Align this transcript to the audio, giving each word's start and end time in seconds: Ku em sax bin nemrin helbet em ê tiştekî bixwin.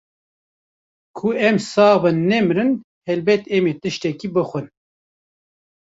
Ku 1.17 1.27
em 1.47 1.57
sax 1.69 1.95
bin 2.03 2.17
nemrin 2.29 2.71
helbet 3.07 3.43
em 3.55 3.65
ê 3.71 3.73
tiştekî 3.81 4.27
bixwin. 4.35 4.67